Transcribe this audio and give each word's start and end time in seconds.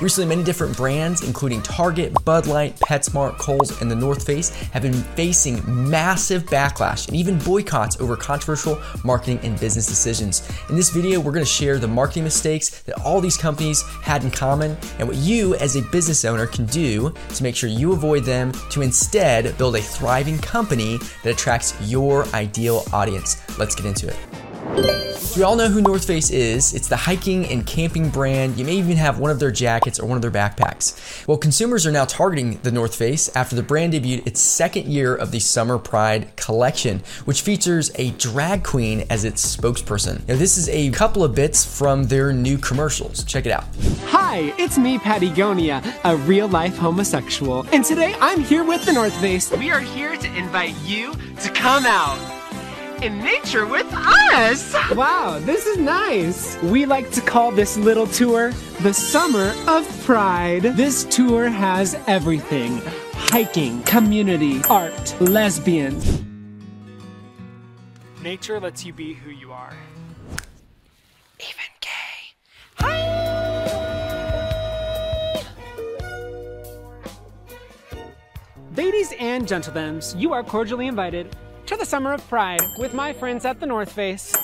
Recently, 0.00 0.28
many 0.28 0.44
different 0.44 0.76
brands, 0.76 1.24
including 1.24 1.60
Target, 1.60 2.12
Bud 2.24 2.46
Light, 2.46 2.76
PetSmart, 2.76 3.36
Kohl's, 3.38 3.82
and 3.82 3.90
the 3.90 3.96
North 3.96 4.24
Face, 4.24 4.50
have 4.70 4.82
been 4.82 4.92
facing 4.92 5.60
massive 5.90 6.44
backlash 6.44 7.08
and 7.08 7.16
even 7.16 7.36
boycotts 7.40 8.00
over 8.00 8.16
controversial 8.16 8.80
marketing 9.02 9.40
and 9.42 9.58
business 9.58 9.86
decisions. 9.86 10.48
In 10.68 10.76
this 10.76 10.90
video, 10.90 11.18
we're 11.18 11.32
going 11.32 11.44
to 11.44 11.50
share 11.50 11.78
the 11.78 11.88
marketing 11.88 12.22
mistakes 12.22 12.82
that 12.82 13.00
all 13.00 13.20
these 13.20 13.36
companies 13.36 13.82
had 14.02 14.22
in 14.22 14.30
common 14.30 14.76
and 15.00 15.08
what 15.08 15.16
you, 15.16 15.56
as 15.56 15.74
a 15.74 15.82
business 15.90 16.24
owner, 16.24 16.46
can 16.46 16.66
do 16.66 17.12
to 17.34 17.42
make 17.42 17.56
sure 17.56 17.68
you 17.68 17.92
avoid 17.92 18.22
them 18.22 18.52
to 18.70 18.82
instead 18.82 19.58
build 19.58 19.74
a 19.74 19.82
thriving 19.82 20.38
company 20.38 20.98
that 21.24 21.30
attracts 21.30 21.74
your 21.90 22.24
ideal 22.34 22.84
audience. 22.92 23.36
Let's 23.58 23.74
get 23.74 23.84
into 23.84 24.06
it. 24.06 24.27
So 25.28 25.40
we 25.40 25.42
all 25.42 25.56
know 25.56 25.68
who 25.68 25.82
North 25.82 26.06
Face 26.06 26.30
is. 26.30 26.72
It's 26.72 26.88
the 26.88 26.96
hiking 26.96 27.46
and 27.46 27.66
camping 27.66 28.08
brand. 28.08 28.56
You 28.58 28.64
may 28.64 28.76
even 28.76 28.96
have 28.96 29.18
one 29.18 29.30
of 29.30 29.38
their 29.38 29.50
jackets 29.50 29.98
or 29.98 30.06
one 30.06 30.16
of 30.16 30.22
their 30.22 30.30
backpacks. 30.30 31.26
Well, 31.26 31.36
consumers 31.36 31.86
are 31.86 31.92
now 31.92 32.06
targeting 32.06 32.58
the 32.62 32.72
North 32.72 32.94
Face 32.94 33.28
after 33.36 33.54
the 33.54 33.62
brand 33.62 33.92
debuted 33.92 34.26
its 34.26 34.40
second 34.40 34.86
year 34.86 35.14
of 35.14 35.30
the 35.30 35.38
Summer 35.38 35.78
Pride 35.78 36.34
collection, 36.36 37.02
which 37.24 37.42
features 37.42 37.90
a 37.96 38.12
drag 38.12 38.64
queen 38.64 39.04
as 39.10 39.24
its 39.24 39.56
spokesperson. 39.56 40.26
Now, 40.28 40.36
this 40.36 40.56
is 40.56 40.68
a 40.70 40.90
couple 40.90 41.22
of 41.22 41.34
bits 41.34 41.64
from 41.64 42.04
their 42.04 42.32
new 42.32 42.56
commercials. 42.56 43.24
Check 43.24 43.44
it 43.44 43.52
out. 43.52 43.64
Hi, 44.06 44.54
it's 44.58 44.78
me, 44.78 44.98
Pattie 44.98 45.30
Gonia, 45.30 45.82
a 46.04 46.16
real 46.16 46.48
life 46.48 46.76
homosexual. 46.76 47.66
And 47.72 47.84
today 47.84 48.14
I'm 48.20 48.40
here 48.40 48.64
with 48.64 48.86
the 48.86 48.92
North 48.92 49.14
Face. 49.20 49.50
We 49.50 49.70
are 49.70 49.80
here 49.80 50.16
to 50.16 50.36
invite 50.36 50.74
you 50.84 51.12
to 51.42 51.50
come 51.50 51.84
out 51.84 52.37
in 53.02 53.18
nature 53.20 53.66
with 53.66 53.86
us. 53.92 54.74
Wow, 54.94 55.38
this 55.40 55.66
is 55.66 55.78
nice. 55.78 56.60
We 56.62 56.86
like 56.86 57.10
to 57.12 57.20
call 57.20 57.52
this 57.52 57.76
little 57.76 58.06
tour 58.06 58.52
the 58.80 58.92
Summer 58.92 59.54
of 59.68 59.86
Pride. 60.04 60.62
This 60.62 61.04
tour 61.04 61.48
has 61.48 61.94
everything 62.06 62.82
hiking, 63.12 63.82
community, 63.82 64.62
art, 64.68 65.14
lesbians. 65.20 66.22
Nature 68.22 68.58
lets 68.58 68.84
you 68.84 68.92
be 68.92 69.12
who 69.14 69.30
you 69.30 69.52
are. 69.52 69.76
Even 71.38 71.70
gay. 71.80 72.34
Hi! 72.76 73.04
Ladies 78.76 79.12
and 79.18 79.46
gentlemen, 79.46 80.00
you 80.16 80.32
are 80.32 80.42
cordially 80.42 80.86
invited 80.86 81.34
to 81.68 81.76
the 81.76 81.84
Summer 81.84 82.14
of 82.14 82.26
Pride 82.30 82.62
with 82.78 82.94
my 82.94 83.12
friends 83.12 83.44
at 83.44 83.60
the 83.60 83.66
North 83.66 83.92
Face. 83.92 84.34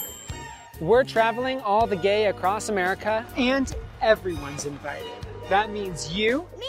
We're 0.79 1.05
traveling 1.05 1.59
all 1.61 1.87
the 1.87 1.97
gay 1.97 2.27
across 2.27 2.69
America, 2.69 3.25
and 3.35 3.75
everyone's 4.03 4.67
invited. 4.67 5.11
That 5.49 5.71
means 5.71 6.13
you. 6.13 6.47
Me. 6.59 6.67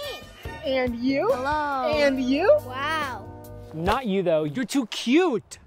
And 0.65 0.95
you. 0.95 1.29
Hello. 1.29 1.91
And 1.93 2.23
you. 2.23 2.47
Wow. 2.65 3.29
Not 3.73 4.05
you, 4.05 4.23
though. 4.23 4.45
You're 4.45 4.63
too 4.63 4.85
cute. 4.85 5.59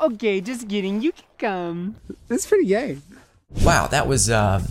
Okay, 0.00 0.40
just 0.40 0.68
kidding. 0.68 1.02
You 1.02 1.10
can 1.10 1.24
come. 1.36 1.96
That's 2.28 2.46
pretty 2.46 2.66
gay. 2.66 2.98
Wow, 3.64 3.88
that 3.88 4.06
was. 4.06 4.30
Uh 4.30 4.62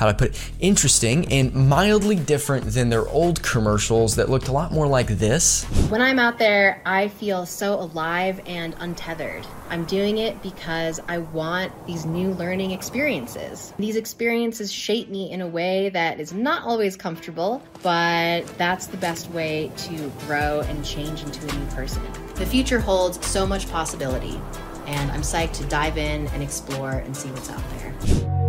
how 0.00 0.06
do 0.06 0.10
I 0.10 0.14
put 0.14 0.30
it, 0.30 0.50
interesting 0.60 1.30
and 1.30 1.54
mildly 1.54 2.16
different 2.16 2.64
than 2.72 2.88
their 2.88 3.06
old 3.08 3.42
commercials 3.42 4.16
that 4.16 4.30
looked 4.30 4.48
a 4.48 4.52
lot 4.52 4.72
more 4.72 4.86
like 4.86 5.08
this. 5.08 5.64
When 5.90 6.00
I'm 6.00 6.18
out 6.18 6.38
there, 6.38 6.80
I 6.86 7.08
feel 7.08 7.44
so 7.44 7.74
alive 7.74 8.40
and 8.46 8.74
untethered. 8.78 9.46
I'm 9.68 9.84
doing 9.84 10.16
it 10.16 10.42
because 10.42 11.00
I 11.06 11.18
want 11.18 11.70
these 11.86 12.06
new 12.06 12.30
learning 12.30 12.70
experiences. 12.70 13.74
These 13.78 13.96
experiences 13.96 14.72
shape 14.72 15.10
me 15.10 15.30
in 15.30 15.42
a 15.42 15.46
way 15.46 15.90
that 15.90 16.18
is 16.18 16.32
not 16.32 16.62
always 16.62 16.96
comfortable, 16.96 17.62
but 17.82 18.46
that's 18.56 18.86
the 18.86 18.96
best 18.96 19.30
way 19.32 19.70
to 19.76 20.10
grow 20.20 20.60
and 20.60 20.82
change 20.82 21.22
into 21.22 21.46
a 21.46 21.58
new 21.58 21.66
person. 21.72 22.02
The 22.36 22.46
future 22.46 22.80
holds 22.80 23.22
so 23.26 23.46
much 23.46 23.68
possibility, 23.68 24.40
and 24.86 25.10
I'm 25.10 25.20
psyched 25.20 25.52
to 25.58 25.64
dive 25.66 25.98
in 25.98 26.26
and 26.28 26.42
explore 26.42 26.92
and 26.92 27.14
see 27.14 27.28
what's 27.32 27.50
out 27.50 27.62
there. 27.76 28.39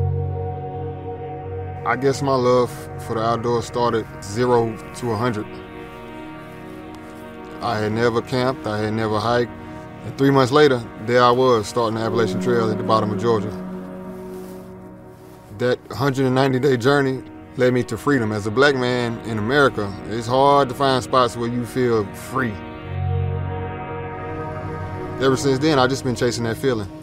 I 1.84 1.96
guess 1.96 2.22
my 2.22 2.36
love 2.36 2.70
for 3.08 3.16
the 3.16 3.22
outdoors 3.22 3.66
started 3.66 4.06
zero 4.24 4.78
to 4.98 5.08
a 5.08 5.18
100. 5.18 5.48
I 7.64 7.80
had 7.80 7.92
never 7.92 8.22
camped, 8.22 8.68
I 8.68 8.78
had 8.78 8.94
never 8.94 9.20
hiked, 9.20 9.52
and 10.06 10.16
three 10.16 10.30
months 10.30 10.52
later, 10.52 10.80
there 11.08 11.24
I 11.24 11.32
was 11.32 11.68
starting 11.68 11.96
the 11.96 12.06
Appalachian 12.06 12.40
Trail 12.40 12.70
at 12.70 12.78
the 12.78 12.84
bottom 12.84 13.10
of 13.10 13.20
Georgia. 13.20 13.50
That 15.58 15.80
190 15.90 16.60
day 16.60 16.78
journey 16.78 17.24
led 17.58 17.74
me 17.74 17.82
to 17.86 17.98
freedom. 17.98 18.32
As 18.32 18.46
a 18.46 18.52
black 18.52 18.76
man 18.76 19.18
in 19.22 19.40
America, 19.40 19.92
it's 20.08 20.28
hard 20.28 20.70
to 20.70 20.76
find 20.76 21.04
spots 21.04 21.36
where 21.36 21.50
you 21.50 21.66
feel 21.66 22.06
free. 22.14 22.54
Ever 25.20 25.36
since 25.36 25.58
then, 25.58 25.80
I've 25.80 25.90
just 25.90 26.04
been 26.04 26.16
chasing 26.16 26.44
that 26.44 26.58
feeling. 26.58 27.01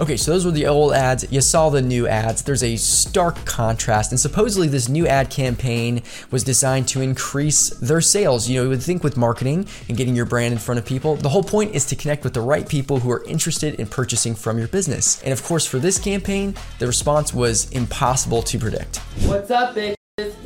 Okay, 0.00 0.16
so 0.16 0.32
those 0.32 0.44
were 0.44 0.50
the 0.50 0.66
old 0.66 0.92
ads. 0.92 1.24
You 1.30 1.40
saw 1.40 1.70
the 1.70 1.80
new 1.80 2.08
ads. 2.08 2.42
There's 2.42 2.64
a 2.64 2.74
stark 2.76 3.36
contrast, 3.44 4.10
and 4.10 4.18
supposedly 4.18 4.66
this 4.66 4.88
new 4.88 5.06
ad 5.06 5.30
campaign 5.30 6.02
was 6.32 6.42
designed 6.42 6.88
to 6.88 7.00
increase 7.00 7.70
their 7.70 8.00
sales. 8.00 8.48
You 8.48 8.56
know, 8.56 8.64
you 8.64 8.70
would 8.70 8.82
think 8.82 9.04
with 9.04 9.16
marketing 9.16 9.68
and 9.88 9.96
getting 9.96 10.16
your 10.16 10.26
brand 10.26 10.52
in 10.52 10.58
front 10.58 10.80
of 10.80 10.84
people, 10.84 11.14
the 11.14 11.28
whole 11.28 11.44
point 11.44 11.76
is 11.76 11.86
to 11.86 11.96
connect 11.96 12.24
with 12.24 12.34
the 12.34 12.40
right 12.40 12.68
people 12.68 12.98
who 12.98 13.10
are 13.12 13.22
interested 13.24 13.76
in 13.76 13.86
purchasing 13.86 14.34
from 14.34 14.58
your 14.58 14.66
business. 14.66 15.22
And 15.22 15.32
of 15.32 15.44
course, 15.44 15.64
for 15.64 15.78
this 15.78 15.96
campaign, 15.96 16.56
the 16.80 16.88
response 16.88 17.32
was 17.32 17.70
impossible 17.70 18.42
to 18.42 18.58
predict. 18.58 18.96
What's 19.26 19.52
up, 19.52 19.76
bitches? 19.76 19.94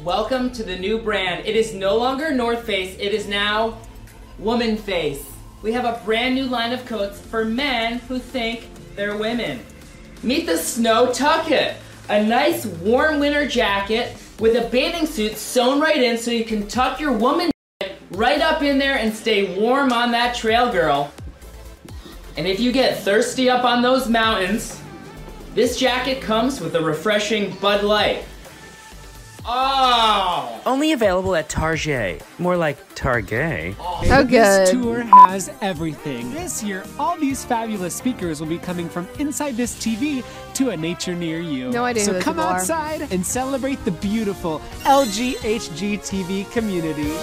Welcome 0.05 0.53
to 0.53 0.63
the 0.63 0.79
new 0.79 0.99
brand. 0.99 1.47
It 1.47 1.57
is 1.57 1.73
no 1.73 1.97
longer 1.97 2.35
North 2.35 2.65
Face, 2.65 2.95
it 3.01 3.15
is 3.15 3.27
now 3.27 3.79
Woman 4.39 4.77
Face. 4.77 5.25
We 5.63 5.73
have 5.73 5.87
a 5.87 6.01
brand 6.05 6.35
new 6.35 6.45
line 6.45 6.75
of 6.75 6.85
coats 6.85 7.19
for 7.19 7.47
men 7.47 8.01
who 8.01 8.19
think 8.19 8.69
they're 8.99 9.17
women. 9.17 9.65
Meet 10.25 10.47
the 10.47 10.59
Snow 10.59 11.13
Tucket, 11.13 11.77
a 12.09 12.21
nice 12.21 12.67
warm 12.67 13.21
winter 13.21 13.47
jacket 13.47 14.17
with 14.41 14.57
a 14.57 14.69
bathing 14.71 15.07
suit 15.07 15.37
sewn 15.37 15.81
right 15.81 16.03
in 16.03 16.19
so 16.19 16.33
you 16.33 16.45
can 16.45 16.67
tuck 16.67 16.99
your 16.99 17.13
woman 17.13 17.49
right 18.11 18.41
up 18.41 18.61
in 18.61 18.77
there 18.77 18.99
and 18.99 19.15
stay 19.15 19.57
warm 19.57 19.93
on 19.93 20.11
that 20.11 20.35
trail, 20.35 20.73
girl. 20.73 21.13
And 22.37 22.49
if 22.49 22.59
you 22.59 22.73
get 22.73 22.99
thirsty 22.99 23.49
up 23.49 23.65
on 23.65 23.83
those 23.83 24.09
mountains, 24.09 24.81
this 25.55 25.79
jacket 25.79 26.21
comes 26.21 26.61
with 26.61 26.75
a 26.75 26.83
refreshing 26.83 27.55
Bud 27.61 27.85
Light. 27.85 28.25
Oh! 29.47 30.48
Only 30.69 30.93
available 30.93 31.35
at 31.35 31.49
Target. 31.49 32.23
More 32.39 32.55
like 32.55 32.77
Target. 32.95 33.75
Oh, 33.81 34.03
good. 34.05 34.29
This 34.29 34.71
tour 34.71 35.01
has 35.01 35.51
everything. 35.63 36.31
This 36.35 36.63
year, 36.63 36.85
all 36.99 37.17
these 37.17 37.43
fabulous 37.43 37.95
speakers 37.95 38.39
will 38.39 38.49
be 38.49 38.59
coming 38.59 38.87
from 38.87 39.09
inside 39.19 39.57
this 39.57 39.75
TV 39.77 40.23
to 40.53 40.69
a 40.69 40.77
nature 40.77 41.15
near 41.15 41.41
you. 41.41 41.71
No 41.71 41.85
idea. 41.85 42.05
So 42.05 42.21
come 42.21 42.39
outside 42.39 43.01
are. 43.01 43.09
and 43.11 43.25
celebrate 43.25 43.83
the 43.87 43.93
beautiful 43.93 44.59
LGHGTV 44.85 46.53
community. 46.53 47.15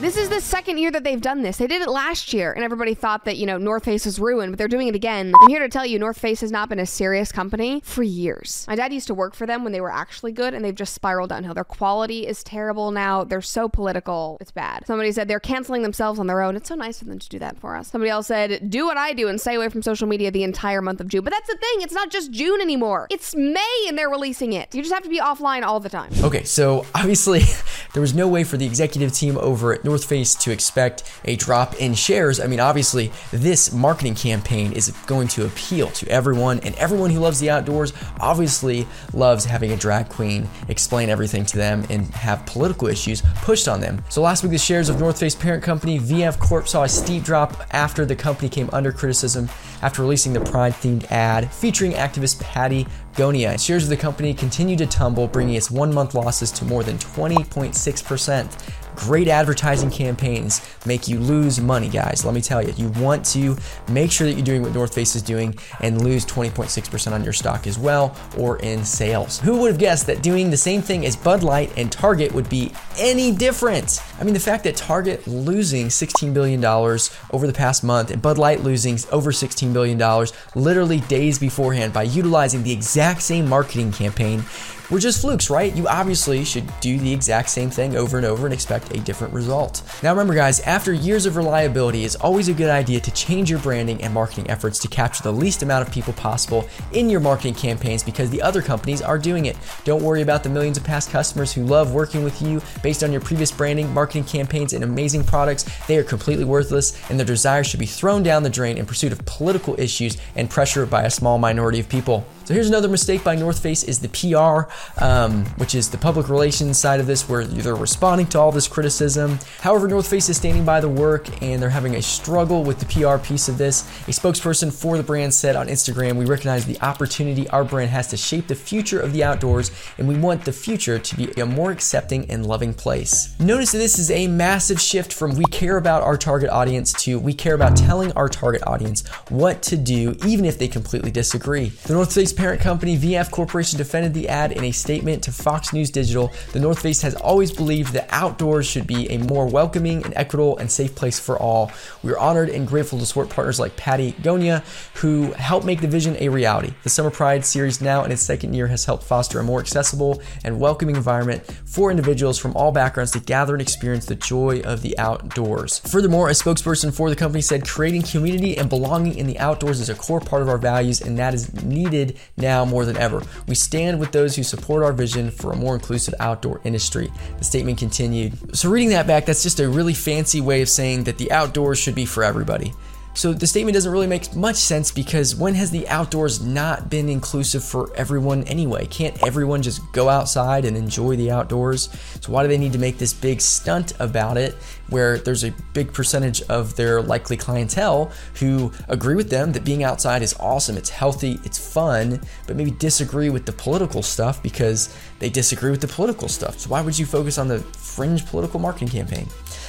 This 0.00 0.16
is 0.16 0.28
the 0.28 0.40
second 0.40 0.78
year 0.78 0.92
that 0.92 1.02
they've 1.02 1.20
done 1.20 1.42
this. 1.42 1.56
They 1.56 1.66
did 1.66 1.82
it 1.82 1.88
last 1.88 2.32
year, 2.32 2.52
and 2.52 2.62
everybody 2.62 2.94
thought 2.94 3.24
that, 3.24 3.36
you 3.36 3.46
know, 3.46 3.58
North 3.58 3.84
Face 3.84 4.06
was 4.06 4.20
ruined, 4.20 4.52
but 4.52 4.56
they're 4.58 4.68
doing 4.68 4.86
it 4.86 4.94
again. 4.94 5.32
I'm 5.42 5.48
here 5.48 5.58
to 5.58 5.68
tell 5.68 5.84
you, 5.84 5.98
North 5.98 6.20
Face 6.20 6.40
has 6.40 6.52
not 6.52 6.68
been 6.68 6.78
a 6.78 6.86
serious 6.86 7.32
company 7.32 7.80
for 7.84 8.04
years. 8.04 8.64
My 8.68 8.76
dad 8.76 8.92
used 8.92 9.08
to 9.08 9.14
work 9.14 9.34
for 9.34 9.44
them 9.44 9.64
when 9.64 9.72
they 9.72 9.80
were 9.80 9.90
actually 9.92 10.30
good, 10.30 10.54
and 10.54 10.64
they've 10.64 10.72
just 10.72 10.94
spiraled 10.94 11.30
downhill. 11.30 11.52
Their 11.52 11.64
quality 11.64 12.28
is 12.28 12.44
terrible 12.44 12.92
now. 12.92 13.24
They're 13.24 13.42
so 13.42 13.68
political. 13.68 14.38
It's 14.40 14.52
bad. 14.52 14.86
Somebody 14.86 15.10
said 15.10 15.26
they're 15.26 15.40
canceling 15.40 15.82
themselves 15.82 16.20
on 16.20 16.28
their 16.28 16.42
own. 16.42 16.54
It's 16.54 16.68
so 16.68 16.76
nice 16.76 17.02
of 17.02 17.08
them 17.08 17.18
to 17.18 17.28
do 17.28 17.40
that 17.40 17.58
for 17.58 17.74
us. 17.74 17.88
Somebody 17.88 18.10
else 18.10 18.28
said, 18.28 18.70
do 18.70 18.86
what 18.86 18.96
I 18.96 19.12
do 19.14 19.26
and 19.26 19.40
stay 19.40 19.56
away 19.56 19.68
from 19.68 19.82
social 19.82 20.06
media 20.06 20.30
the 20.30 20.44
entire 20.44 20.80
month 20.80 21.00
of 21.00 21.08
June. 21.08 21.24
But 21.24 21.32
that's 21.32 21.48
the 21.48 21.56
thing. 21.56 21.82
It's 21.82 21.94
not 21.94 22.10
just 22.10 22.30
June 22.30 22.60
anymore. 22.60 23.08
It's 23.10 23.34
May, 23.34 23.86
and 23.88 23.98
they're 23.98 24.08
releasing 24.08 24.52
it. 24.52 24.72
You 24.72 24.80
just 24.80 24.94
have 24.94 25.02
to 25.02 25.10
be 25.10 25.18
offline 25.18 25.64
all 25.64 25.80
the 25.80 25.88
time. 25.88 26.12
Okay, 26.22 26.44
so 26.44 26.86
obviously, 26.94 27.42
there 27.94 28.00
was 28.00 28.14
no 28.14 28.28
way 28.28 28.44
for 28.44 28.56
the 28.56 28.64
executive 28.64 29.12
team 29.12 29.36
over 29.38 29.74
at 29.74 29.87
North 29.88 30.04
Face 30.04 30.34
to 30.34 30.52
expect 30.52 31.02
a 31.24 31.36
drop 31.36 31.74
in 31.76 31.94
shares, 31.94 32.40
I 32.40 32.46
mean, 32.46 32.60
obviously, 32.60 33.10
this 33.30 33.72
marketing 33.72 34.14
campaign 34.14 34.72
is 34.72 34.90
going 35.06 35.28
to 35.28 35.46
appeal 35.46 35.88
to 35.92 36.06
everyone, 36.08 36.60
and 36.60 36.74
everyone 36.74 37.10
who 37.10 37.20
loves 37.20 37.40
the 37.40 37.48
outdoors 37.48 37.94
obviously 38.20 38.86
loves 39.14 39.46
having 39.46 39.72
a 39.72 39.76
drag 39.76 40.10
queen 40.10 40.46
explain 40.68 41.08
everything 41.08 41.46
to 41.46 41.56
them 41.56 41.86
and 41.88 42.06
have 42.14 42.44
political 42.44 42.86
issues 42.86 43.22
pushed 43.36 43.66
on 43.66 43.80
them. 43.80 44.04
So 44.10 44.20
last 44.20 44.42
week, 44.42 44.52
the 44.52 44.58
shares 44.58 44.90
of 44.90 45.00
North 45.00 45.18
Face 45.18 45.34
parent 45.34 45.62
company 45.62 45.98
VF 45.98 46.38
Corp 46.38 46.68
saw 46.68 46.82
a 46.82 46.88
steep 46.88 47.24
drop 47.24 47.64
after 47.70 48.04
the 48.04 48.14
company 48.14 48.50
came 48.50 48.68
under 48.72 48.92
criticism 48.92 49.48
after 49.80 50.02
releasing 50.02 50.34
the 50.34 50.40
Pride 50.40 50.74
themed 50.74 51.10
ad 51.10 51.50
featuring 51.52 51.92
activist 51.92 52.40
Pattie 52.40 52.86
Gonia. 53.14 53.58
Shares 53.58 53.84
of 53.84 53.90
the 53.90 53.96
company 53.96 54.34
continued 54.34 54.78
to 54.78 54.86
tumble, 54.86 55.26
bringing 55.26 55.54
its 55.54 55.70
one 55.70 55.92
month 55.92 56.14
losses 56.14 56.52
to 56.52 56.64
more 56.64 56.84
than 56.84 56.98
20.6%. 56.98 58.87
Great 58.98 59.28
advertising 59.28 59.92
campaigns 59.92 60.60
make 60.84 61.06
you 61.06 61.20
lose 61.20 61.60
money, 61.60 61.88
guys. 61.88 62.24
Let 62.24 62.34
me 62.34 62.40
tell 62.40 62.60
you, 62.60 62.74
you 62.76 62.88
want 63.00 63.24
to 63.26 63.56
make 63.88 64.10
sure 64.10 64.26
that 64.26 64.32
you're 64.32 64.44
doing 64.44 64.62
what 64.62 64.74
North 64.74 64.92
Face 64.92 65.14
is 65.14 65.22
doing 65.22 65.56
and 65.80 66.02
lose 66.02 66.26
20.6% 66.26 67.12
on 67.12 67.22
your 67.22 67.32
stock 67.32 67.68
as 67.68 67.78
well 67.78 68.16
or 68.36 68.58
in 68.58 68.84
sales. 68.84 69.38
Who 69.38 69.58
would 69.58 69.70
have 69.70 69.78
guessed 69.78 70.08
that 70.08 70.20
doing 70.20 70.50
the 70.50 70.56
same 70.56 70.82
thing 70.82 71.06
as 71.06 71.14
Bud 71.14 71.44
Light 71.44 71.72
and 71.78 71.92
Target 71.92 72.32
would 72.32 72.48
be 72.50 72.72
any 72.98 73.30
different? 73.30 74.02
I 74.18 74.24
mean, 74.24 74.34
the 74.34 74.40
fact 74.40 74.64
that 74.64 74.74
Target 74.76 75.28
losing 75.28 75.86
$16 75.86 76.34
billion 76.34 76.64
over 76.64 77.46
the 77.46 77.52
past 77.52 77.84
month 77.84 78.10
and 78.10 78.20
Bud 78.20 78.36
Light 78.36 78.64
losing 78.64 78.98
over 79.12 79.30
$16 79.30 79.72
billion 79.72 80.26
literally 80.56 81.00
days 81.02 81.38
beforehand 81.38 81.92
by 81.92 82.02
utilizing 82.02 82.64
the 82.64 82.72
exact 82.72 83.22
same 83.22 83.48
marketing 83.48 83.92
campaign 83.92 84.44
were 84.90 84.98
just 84.98 85.20
flukes, 85.20 85.50
right? 85.50 85.74
You 85.74 85.86
obviously 85.88 86.44
should 86.44 86.68
do 86.80 86.98
the 86.98 87.12
exact 87.12 87.50
same 87.50 87.70
thing 87.70 87.96
over 87.96 88.16
and 88.16 88.26
over 88.26 88.46
and 88.46 88.54
expect 88.54 88.96
a 88.96 89.00
different 89.00 89.34
result. 89.34 89.82
Now, 90.02 90.10
remember, 90.10 90.34
guys, 90.34 90.60
after 90.60 90.92
years 90.92 91.26
of 91.26 91.36
reliability, 91.36 92.04
it's 92.04 92.16
always 92.16 92.48
a 92.48 92.54
good 92.54 92.70
idea 92.70 93.00
to 93.00 93.10
change 93.12 93.50
your 93.50 93.58
branding 93.58 94.02
and 94.02 94.12
marketing 94.14 94.48
efforts 94.50 94.78
to 94.80 94.88
capture 94.88 95.22
the 95.22 95.32
least 95.32 95.62
amount 95.62 95.86
of 95.86 95.92
people 95.92 96.12
possible 96.14 96.68
in 96.92 97.10
your 97.10 97.20
marketing 97.20 97.54
campaigns 97.54 98.02
because 98.02 98.30
the 98.30 98.42
other 98.42 98.62
companies 98.62 99.02
are 99.02 99.18
doing 99.18 99.46
it. 99.46 99.56
Don't 99.84 100.02
worry 100.02 100.22
about 100.22 100.42
the 100.42 100.48
millions 100.48 100.78
of 100.78 100.84
past 100.84 101.10
customers 101.10 101.52
who 101.52 101.64
love 101.64 101.92
working 101.92 102.24
with 102.24 102.40
you 102.40 102.62
based 102.82 103.04
on 103.04 103.12
your 103.12 103.20
previous 103.20 103.52
branding, 103.52 103.92
marketing 103.92 104.24
campaigns, 104.24 104.72
and 104.72 104.84
amazing 104.84 105.24
products. 105.24 105.64
They 105.86 105.98
are 105.98 106.04
completely 106.04 106.44
worthless, 106.44 106.98
and 107.10 107.18
their 107.18 107.26
desire 107.26 107.64
should 107.64 107.80
be 107.80 107.86
thrown 107.86 108.22
down 108.22 108.42
the 108.42 108.50
drain 108.50 108.78
in 108.78 108.86
pursuit 108.86 109.12
of 109.12 109.24
political 109.26 109.78
issues 109.78 110.16
and 110.36 110.48
pressure 110.48 110.86
by 110.86 111.02
a 111.02 111.10
small 111.10 111.38
minority 111.38 111.80
of 111.80 111.88
people. 111.88 112.26
So 112.48 112.54
here's 112.54 112.70
another 112.70 112.88
mistake 112.88 113.22
by 113.22 113.34
North 113.34 113.62
Face 113.62 113.84
is 113.84 113.98
the 113.98 114.08
PR, 114.08 114.72
um, 115.04 115.44
which 115.58 115.74
is 115.74 115.90
the 115.90 115.98
public 115.98 116.30
relations 116.30 116.78
side 116.78 116.98
of 116.98 117.06
this, 117.06 117.28
where 117.28 117.44
they're 117.44 117.74
responding 117.74 118.26
to 118.28 118.40
all 118.40 118.50
this 118.50 118.66
criticism. 118.66 119.38
However, 119.60 119.86
North 119.86 120.08
Face 120.08 120.30
is 120.30 120.38
standing 120.38 120.64
by 120.64 120.80
the 120.80 120.88
work 120.88 121.42
and 121.42 121.60
they're 121.60 121.68
having 121.68 121.96
a 121.96 122.00
struggle 122.00 122.64
with 122.64 122.78
the 122.78 122.86
PR 122.86 123.18
piece 123.18 123.50
of 123.50 123.58
this. 123.58 123.82
A 124.08 124.12
spokesperson 124.12 124.72
for 124.72 124.96
the 124.96 125.02
brand 125.02 125.34
said 125.34 125.56
on 125.56 125.66
Instagram, 125.68 126.16
"We 126.16 126.24
recognize 126.24 126.64
the 126.64 126.80
opportunity 126.80 127.46
our 127.50 127.64
brand 127.64 127.90
has 127.90 128.06
to 128.06 128.16
shape 128.16 128.48
the 128.48 128.54
future 128.54 128.98
of 128.98 129.12
the 129.12 129.22
outdoors, 129.22 129.70
and 129.98 130.08
we 130.08 130.16
want 130.16 130.46
the 130.46 130.52
future 130.52 130.98
to 130.98 131.16
be 131.16 131.30
a 131.38 131.44
more 131.44 131.70
accepting 131.70 132.30
and 132.30 132.46
loving 132.46 132.72
place." 132.72 133.28
Notice 133.38 133.72
that 133.72 133.78
this 133.78 133.98
is 133.98 134.10
a 134.10 134.26
massive 134.26 134.80
shift 134.80 135.12
from 135.12 135.36
we 135.36 135.44
care 135.44 135.76
about 135.76 136.02
our 136.02 136.16
target 136.16 136.48
audience 136.48 136.94
to 137.04 137.18
we 137.18 137.34
care 137.34 137.54
about 137.54 137.76
telling 137.76 138.10
our 138.12 138.30
target 138.30 138.62
audience 138.66 139.06
what 139.28 139.60
to 139.64 139.76
do, 139.76 140.16
even 140.24 140.46
if 140.46 140.56
they 140.56 140.66
completely 140.66 141.10
disagree. 141.10 141.72
The 141.84 141.92
North 141.92 142.14
Face 142.14 142.37
parent 142.38 142.60
company, 142.60 142.96
VF 142.96 143.32
Corporation, 143.32 143.78
defended 143.78 144.14
the 144.14 144.28
ad 144.28 144.52
in 144.52 144.62
a 144.62 144.70
statement 144.70 145.24
to 145.24 145.32
Fox 145.32 145.72
News 145.72 145.90
Digital. 145.90 146.32
The 146.52 146.60
North 146.60 146.80
Face 146.80 147.02
has 147.02 147.16
always 147.16 147.50
believed 147.50 147.94
that 147.94 148.06
outdoors 148.10 148.64
should 148.64 148.86
be 148.86 149.10
a 149.10 149.18
more 149.18 149.48
welcoming 149.48 150.04
and 150.04 150.14
equitable 150.14 150.56
and 150.58 150.70
safe 150.70 150.94
place 150.94 151.18
for 151.18 151.36
all. 151.36 151.72
We 152.04 152.12
are 152.12 152.18
honored 152.18 152.48
and 152.48 152.64
grateful 152.64 153.00
to 153.00 153.06
support 153.06 153.28
partners 153.28 153.58
like 153.58 153.76
Pattie 153.76 154.12
Gonia, 154.22 154.62
who 154.94 155.32
helped 155.32 155.66
make 155.66 155.80
the 155.80 155.88
vision 155.88 156.16
a 156.20 156.28
reality. 156.28 156.74
The 156.84 156.90
Summer 156.90 157.10
Pride 157.10 157.44
series, 157.44 157.80
now 157.80 158.04
in 158.04 158.12
its 158.12 158.22
second 158.22 158.54
year, 158.54 158.68
has 158.68 158.84
helped 158.84 159.02
foster 159.02 159.40
a 159.40 159.42
more 159.42 159.58
accessible 159.58 160.22
and 160.44 160.60
welcoming 160.60 160.94
environment 160.94 161.42
for 161.64 161.90
individuals 161.90 162.38
from 162.38 162.54
all 162.54 162.70
backgrounds 162.70 163.10
to 163.12 163.20
gather 163.20 163.54
and 163.54 163.62
experience 163.62 164.06
the 164.06 164.14
joy 164.14 164.60
of 164.60 164.82
the 164.82 164.96
outdoors. 164.96 165.80
Furthermore, 165.80 166.28
a 166.28 166.34
spokesperson 166.34 166.94
for 166.94 167.10
the 167.10 167.16
company 167.16 167.42
said 167.42 167.66
creating 167.66 168.02
community 168.02 168.56
and 168.56 168.68
belonging 168.68 169.18
in 169.18 169.26
the 169.26 169.40
outdoors 169.40 169.80
is 169.80 169.88
a 169.88 169.94
core 169.96 170.20
part 170.20 170.40
of 170.40 170.48
our 170.48 170.56
values, 170.56 171.00
and 171.00 171.18
that 171.18 171.34
is 171.34 171.52
needed 171.64 172.16
now 172.36 172.64
more 172.64 172.84
than 172.84 172.96
ever. 172.96 173.22
We 173.46 173.54
stand 173.54 173.98
with 173.98 174.12
those 174.12 174.36
who 174.36 174.42
support 174.42 174.82
our 174.82 174.92
vision 174.92 175.30
for 175.30 175.52
a 175.52 175.56
more 175.56 175.74
inclusive 175.74 176.14
outdoor 176.20 176.60
industry. 176.64 177.10
The 177.38 177.44
statement 177.44 177.78
continued. 177.78 178.56
So, 178.56 178.70
reading 178.70 178.90
that 178.90 179.06
back, 179.06 179.26
that's 179.26 179.42
just 179.42 179.60
a 179.60 179.68
really 179.68 179.94
fancy 179.94 180.40
way 180.40 180.62
of 180.62 180.68
saying 180.68 181.04
that 181.04 181.18
the 181.18 181.32
outdoors 181.32 181.78
should 181.78 181.94
be 181.94 182.06
for 182.06 182.22
everybody. 182.24 182.72
So 183.18 183.32
the 183.32 183.48
statement 183.48 183.74
doesn't 183.74 183.90
really 183.90 184.06
make 184.06 184.36
much 184.36 184.54
sense 184.54 184.92
because 184.92 185.34
when 185.34 185.56
has 185.56 185.72
the 185.72 185.88
outdoors 185.88 186.40
not 186.40 186.88
been 186.88 187.08
inclusive 187.08 187.64
for 187.64 187.92
everyone 187.96 188.44
anyway? 188.44 188.86
Can't 188.86 189.20
everyone 189.26 189.60
just 189.60 189.80
go 189.90 190.08
outside 190.08 190.64
and 190.64 190.76
enjoy 190.76 191.16
the 191.16 191.32
outdoors? 191.32 191.88
So 192.20 192.30
why 192.30 192.44
do 192.44 192.48
they 192.48 192.56
need 192.56 192.74
to 192.74 192.78
make 192.78 192.98
this 192.98 193.12
big 193.12 193.40
stunt 193.40 193.92
about 193.98 194.36
it 194.36 194.54
where 194.88 195.18
there's 195.18 195.42
a 195.42 195.52
big 195.72 195.92
percentage 195.92 196.42
of 196.42 196.76
their 196.76 197.02
likely 197.02 197.36
clientele 197.36 198.12
who 198.34 198.70
agree 198.86 199.16
with 199.16 199.30
them 199.30 199.50
that 199.50 199.64
being 199.64 199.82
outside 199.82 200.22
is 200.22 200.36
awesome, 200.38 200.76
it's 200.76 200.90
healthy, 200.90 201.40
it's 201.42 201.58
fun, 201.58 202.20
but 202.46 202.54
maybe 202.54 202.70
disagree 202.70 203.30
with 203.30 203.46
the 203.46 203.52
political 203.52 204.00
stuff 204.00 204.40
because 204.44 204.96
they 205.18 205.28
disagree 205.28 205.72
with 205.72 205.80
the 205.80 205.88
political 205.88 206.28
stuff. 206.28 206.60
So 206.60 206.70
why 206.70 206.82
would 206.82 206.96
you 206.96 207.04
focus 207.04 207.36
on 207.36 207.48
the 207.48 207.58
fringe 207.58 208.24
political 208.26 208.60
marketing 208.60 208.90
campaign? 208.90 209.26